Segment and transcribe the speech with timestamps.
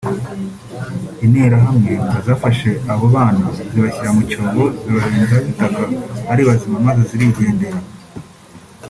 [1.25, 5.83] Interahamwe ngo zafashe abo bana zibashyira mu cyobo zibarenzaho itaka
[6.31, 7.79] ari bazima maze zirigendera